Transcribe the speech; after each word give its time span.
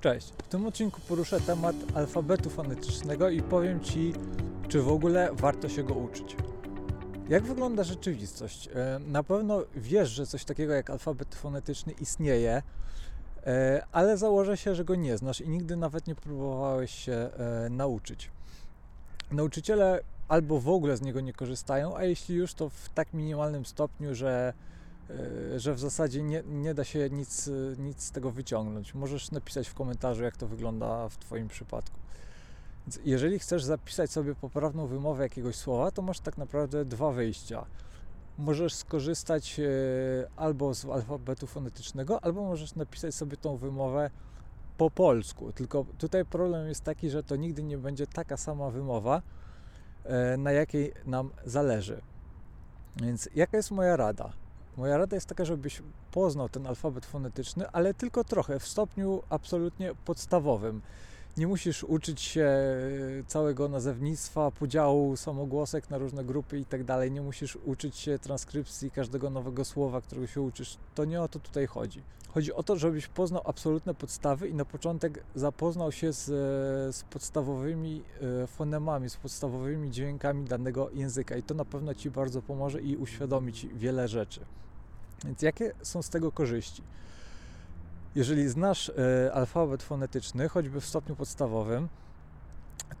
Cześć. 0.00 0.28
W 0.44 0.48
tym 0.48 0.66
odcinku 0.66 1.00
poruszę 1.08 1.40
temat 1.40 1.76
alfabetu 1.94 2.50
fonetycznego 2.50 3.28
i 3.30 3.42
powiem 3.42 3.80
Ci, 3.80 4.12
czy 4.68 4.82
w 4.82 4.88
ogóle 4.88 5.30
warto 5.32 5.68
się 5.68 5.82
go 5.84 5.94
uczyć. 5.94 6.36
Jak 7.28 7.44
wygląda 7.44 7.84
rzeczywistość? 7.84 8.68
E, 8.74 8.98
Na 9.06 9.22
pewno 9.22 9.62
wiesz, 9.76 10.08
że 10.08 10.26
coś 10.26 10.44
takiego 10.44 10.72
jak 10.72 10.90
alfabet 10.90 11.34
fonetyczny 11.34 11.92
istnieje, 11.92 12.62
e, 13.46 13.82
ale 13.92 14.18
założę 14.18 14.56
się, 14.56 14.74
że 14.74 14.84
go 14.84 14.94
nie 14.94 15.16
znasz 15.18 15.40
i 15.40 15.48
nigdy 15.48 15.76
nawet 15.76 16.06
nie 16.06 16.14
próbowałeś 16.14 16.90
się 16.94 17.12
e, 17.12 17.68
nauczyć. 17.70 18.30
Nauczyciele 19.30 20.00
albo 20.28 20.60
w 20.60 20.68
ogóle 20.68 20.96
z 20.96 21.02
niego 21.02 21.20
nie 21.20 21.32
korzystają, 21.32 21.96
a 21.96 22.04
jeśli 22.04 22.34
już, 22.36 22.54
to 22.54 22.68
w 22.68 22.88
tak 22.88 23.12
minimalnym 23.14 23.64
stopniu, 23.66 24.14
że 24.14 24.52
że 25.56 25.74
w 25.74 25.80
zasadzie 25.80 26.22
nie, 26.22 26.42
nie 26.46 26.74
da 26.74 26.84
się 26.84 27.10
nic, 27.10 27.48
e, 27.48 27.52
nic 27.82 28.02
z 28.02 28.10
tego 28.10 28.30
wyciągnąć. 28.30 28.94
Możesz 28.94 29.30
napisać 29.30 29.68
w 29.68 29.74
komentarzu, 29.74 30.22
jak 30.22 30.36
to 30.36 30.46
wygląda 30.46 31.08
w 31.08 31.18
Twoim 31.18 31.48
przypadku. 31.48 31.98
Jeżeli 33.04 33.38
chcesz 33.38 33.64
zapisać 33.64 34.10
sobie 34.10 34.34
poprawną 34.34 34.86
wymowę 34.86 35.22
jakiegoś 35.22 35.56
słowa, 35.56 35.90
to 35.90 36.02
masz 36.02 36.20
tak 36.20 36.38
naprawdę 36.38 36.84
dwa 36.84 37.12
wyjścia. 37.12 37.66
Możesz 38.38 38.74
skorzystać 38.74 39.60
e, 39.60 39.64
albo 40.36 40.74
z 40.74 40.84
alfabetu 40.84 41.46
fonetycznego, 41.46 42.24
albo 42.24 42.42
możesz 42.44 42.74
napisać 42.74 43.14
sobie 43.14 43.36
tą 43.36 43.56
wymowę 43.56 44.10
po 44.78 44.90
polsku. 44.90 45.52
Tylko 45.52 45.86
tutaj 45.98 46.24
problem 46.24 46.68
jest 46.68 46.84
taki, 46.84 47.10
że 47.10 47.22
to 47.22 47.36
nigdy 47.36 47.62
nie 47.62 47.78
będzie 47.78 48.06
taka 48.06 48.36
sama 48.36 48.70
wymowa, 48.70 49.22
e, 50.04 50.36
na 50.36 50.52
jakiej 50.52 50.92
nam 51.06 51.30
zależy. 51.44 52.00
Więc 52.96 53.28
jaka 53.34 53.56
jest 53.56 53.70
moja 53.70 53.96
rada? 53.96 54.45
Moja 54.76 54.96
rada 54.96 55.16
jest 55.16 55.28
taka, 55.28 55.44
żebyś 55.44 55.82
poznał 56.10 56.48
ten 56.48 56.66
alfabet 56.66 57.06
fonetyczny, 57.06 57.70
ale 57.70 57.94
tylko 57.94 58.24
trochę, 58.24 58.58
w 58.58 58.66
stopniu 58.66 59.22
absolutnie 59.30 59.94
podstawowym. 60.04 60.82
Nie 61.36 61.46
musisz 61.46 61.84
uczyć 61.84 62.20
się 62.20 62.42
e, 62.42 63.24
całego 63.26 63.68
nazewnictwa, 63.68 64.50
podziału 64.50 65.16
samogłosek 65.16 65.90
na 65.90 65.98
różne 65.98 66.24
grupy 66.24 66.58
i 66.58 66.64
tak. 66.64 66.80
Nie 67.10 67.22
musisz 67.22 67.58
uczyć 67.64 67.96
się 67.96 68.18
transkrypcji 68.18 68.90
każdego 68.90 69.30
nowego 69.30 69.64
słowa, 69.64 70.00
którego 70.00 70.26
się 70.26 70.40
uczysz. 70.40 70.76
To 70.94 71.04
nie 71.04 71.22
o 71.22 71.28
to 71.28 71.38
tutaj 71.38 71.66
chodzi. 71.66 72.02
Chodzi 72.28 72.52
o 72.52 72.62
to, 72.62 72.76
żebyś 72.76 73.06
poznał 73.06 73.42
absolutne 73.44 73.94
podstawy 73.94 74.48
i 74.48 74.54
na 74.54 74.64
początek 74.64 75.24
zapoznał 75.34 75.92
się 75.92 76.12
z, 76.12 76.28
e, 76.28 76.92
z 76.92 77.04
podstawowymi 77.10 78.02
e, 78.42 78.46
fonemami, 78.46 79.10
z 79.10 79.16
podstawowymi 79.16 79.90
dźwiękami 79.90 80.44
danego 80.44 80.90
języka. 80.90 81.36
I 81.36 81.42
to 81.42 81.54
na 81.54 81.64
pewno 81.64 81.94
Ci 81.94 82.10
bardzo 82.10 82.42
pomoże 82.42 82.80
i 82.80 82.96
uświadomi 82.96 83.52
Ci 83.52 83.68
wiele 83.68 84.08
rzeczy. 84.08 84.40
Więc 85.24 85.42
jakie 85.42 85.72
są 85.82 86.02
z 86.02 86.08
tego 86.08 86.32
korzyści? 86.32 86.82
Jeżeli 88.14 88.48
znasz 88.48 88.88
e, 88.88 89.32
alfabet 89.32 89.82
fonetyczny, 89.82 90.48
choćby 90.48 90.80
w 90.80 90.86
stopniu 90.86 91.16
podstawowym, 91.16 91.88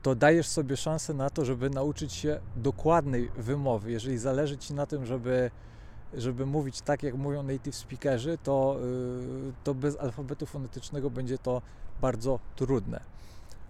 to 0.02 0.14
dajesz 0.14 0.48
sobie 0.48 0.76
szansę 0.76 1.14
na 1.14 1.30
to, 1.30 1.44
żeby 1.44 1.70
nauczyć 1.70 2.12
się 2.12 2.40
dokładnej 2.56 3.30
wymowy. 3.36 3.90
Jeżeli 3.90 4.18
zależy 4.18 4.58
Ci 4.58 4.74
na 4.74 4.86
tym, 4.86 5.06
żeby, 5.06 5.50
żeby 6.14 6.46
mówić 6.46 6.80
tak, 6.80 7.02
jak 7.02 7.14
mówią 7.14 7.42
native 7.42 7.76
speakerzy, 7.76 8.38
to, 8.42 8.76
y, 9.48 9.52
to 9.64 9.74
bez 9.74 10.00
alfabetu 10.00 10.46
fonetycznego 10.46 11.10
będzie 11.10 11.38
to 11.38 11.62
bardzo 12.00 12.38
trudne. 12.56 13.00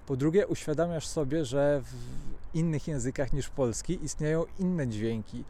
Po 0.06 0.16
drugie, 0.16 0.46
uświadamiasz 0.46 1.06
sobie, 1.06 1.44
że 1.44 1.82
w 1.84 2.56
innych 2.56 2.88
językach 2.88 3.32
niż 3.32 3.48
polski 3.48 4.04
istnieją 4.04 4.44
inne 4.58 4.88
dźwięki. 4.88 5.44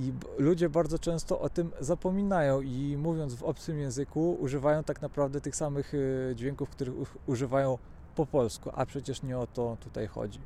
I 0.00 0.12
ludzie 0.38 0.68
bardzo 0.68 0.98
często 0.98 1.40
o 1.40 1.48
tym 1.48 1.70
zapominają 1.80 2.60
i 2.60 2.96
mówiąc 2.96 3.34
w 3.34 3.42
obcym 3.42 3.78
języku, 3.78 4.36
używają 4.40 4.84
tak 4.84 5.02
naprawdę 5.02 5.40
tych 5.40 5.56
samych 5.56 5.94
y, 5.94 6.32
dźwięków, 6.36 6.70
których 6.70 6.94
używają 7.26 7.78
po 8.14 8.26
polsku, 8.26 8.70
a 8.74 8.86
przecież 8.86 9.22
nie 9.22 9.38
o 9.38 9.46
to 9.46 9.76
tutaj 9.80 10.06
chodzi. 10.06 10.40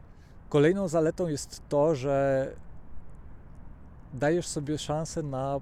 Kolejną 0.48 0.88
zaletą 0.88 1.28
jest 1.28 1.62
to, 1.68 1.94
że 1.94 2.50
dajesz 4.14 4.46
sobie 4.46 4.78
szansę 4.78 5.22
na 5.22 5.60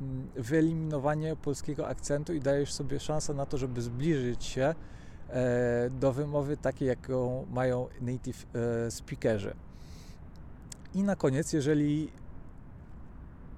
mm, 0.00 0.28
wyeliminowanie 0.36 1.36
polskiego 1.36 1.88
akcentu 1.88 2.34
i 2.34 2.40
dajesz 2.40 2.72
sobie 2.72 3.00
szansę 3.00 3.34
na 3.34 3.46
to, 3.46 3.58
żeby 3.58 3.82
zbliżyć 3.82 4.44
się 4.44 4.74
e, 5.28 5.90
do 5.90 6.12
wymowy 6.12 6.56
takiej, 6.56 6.88
jaką 6.88 7.46
mają 7.50 7.88
native 8.00 8.46
e, 8.54 8.90
speakerzy. 8.90 9.54
I 10.94 11.02
na 11.02 11.16
koniec, 11.16 11.52
jeżeli 11.52 12.10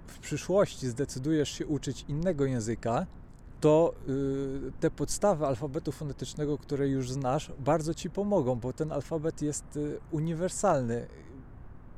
w 0.08 0.18
przyszłości 0.18 0.88
zdecydujesz 0.88 1.50
się 1.50 1.66
uczyć 1.66 2.04
innego 2.08 2.44
języka, 2.44 3.06
to 3.60 3.94
y, 4.08 4.72
te 4.80 4.90
podstawy 4.90 5.46
alfabetu 5.46 5.92
fonetycznego, 5.92 6.58
które 6.58 6.88
już 6.88 7.10
znasz, 7.10 7.52
bardzo 7.58 7.94
ci 7.94 8.10
pomogą, 8.10 8.54
bo 8.54 8.72
ten 8.72 8.92
alfabet 8.92 9.42
jest 9.42 9.76
y, 9.76 9.98
uniwersalny. 10.10 11.06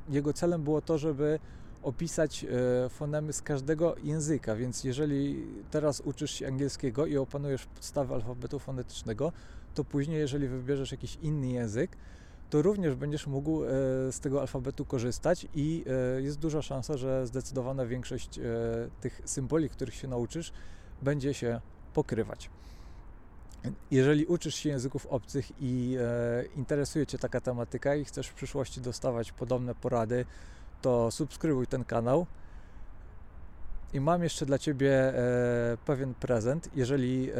Jego 0.09 0.33
celem 0.33 0.63
było 0.63 0.81
to, 0.81 0.97
żeby 0.97 1.39
opisać 1.83 2.45
e, 2.45 2.89
fonemy 2.89 3.33
z 3.33 3.41
każdego 3.41 3.95
języka, 4.03 4.55
więc 4.55 4.83
jeżeli 4.83 5.45
teraz 5.71 6.01
uczysz 6.01 6.31
się 6.31 6.47
angielskiego 6.47 7.05
i 7.05 7.17
opanujesz 7.17 7.65
podstawy 7.65 8.13
alfabetu 8.13 8.59
fonetycznego, 8.59 9.31
to 9.73 9.83
później, 9.83 10.19
jeżeli 10.19 10.47
wybierzesz 10.47 10.91
jakiś 10.91 11.17
inny 11.21 11.47
język, 11.47 11.97
to 12.51 12.61
również 12.61 12.95
będziesz 12.95 13.27
mógł 13.27 13.63
e, 13.63 13.67
z 14.11 14.19
tego 14.19 14.41
alfabetu 14.41 14.85
korzystać 14.85 15.47
i 15.55 15.85
e, 16.17 16.21
jest 16.21 16.39
duża 16.39 16.61
szansa, 16.61 16.97
że 16.97 17.27
zdecydowana 17.27 17.85
większość 17.85 18.39
e, 18.39 18.41
tych 19.01 19.21
symboli, 19.25 19.69
których 19.69 19.95
się 19.95 20.07
nauczysz, 20.07 20.53
będzie 21.01 21.33
się 21.33 21.61
pokrywać. 21.93 22.49
Jeżeli 23.91 24.25
uczysz 24.25 24.55
się 24.55 24.69
języków 24.69 25.05
obcych 25.05 25.51
i 25.59 25.97
interesuje 26.55 27.07
Cię 27.07 27.17
taka 27.17 27.41
tematyka 27.41 27.95
i 27.95 28.05
chcesz 28.05 28.27
w 28.27 28.33
przyszłości 28.33 28.81
dostawać 28.81 29.31
podobne 29.31 29.75
porady, 29.75 30.25
to 30.81 31.11
subskrybuj 31.11 31.67
ten 31.67 31.85
kanał. 31.85 32.25
I 33.93 33.99
mam 33.99 34.23
jeszcze 34.23 34.45
dla 34.45 34.57
Ciebie 34.57 34.91
e, 34.93 35.77
pewien 35.85 36.13
prezent. 36.13 36.69
Jeżeli 36.75 37.29
e, 37.31 37.35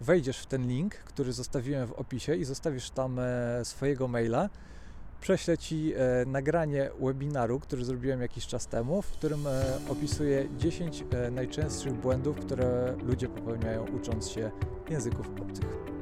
wejdziesz 0.00 0.38
w 0.38 0.46
ten 0.46 0.68
link, 0.68 0.94
który 0.94 1.32
zostawiłem 1.32 1.88
w 1.88 1.92
opisie 1.92 2.34
i 2.36 2.44
zostawisz 2.44 2.90
tam 2.90 3.18
e, 3.18 3.64
swojego 3.64 4.08
maila, 4.08 4.48
prześlę 5.22 5.58
Ci 5.58 5.92
e, 5.94 6.26
nagranie 6.26 6.90
webinaru, 7.00 7.60
który 7.60 7.84
zrobiłem 7.84 8.20
jakiś 8.20 8.46
czas 8.46 8.66
temu, 8.66 9.02
w 9.02 9.10
którym 9.10 9.46
e, 9.46 9.78
opisuję 9.88 10.48
10 10.58 11.04
e, 11.10 11.30
najczęstszych 11.30 11.92
błędów, 11.92 12.36
które 12.36 12.96
ludzie 13.06 13.28
popełniają 13.28 13.86
ucząc 13.88 14.28
się 14.28 14.50
języków 14.90 15.30
obcych. 15.40 16.01